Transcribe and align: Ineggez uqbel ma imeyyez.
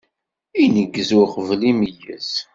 Ineggez 0.63 1.09
uqbel 1.21 1.61
ma 1.71 1.71
imeyyez. 1.71 2.31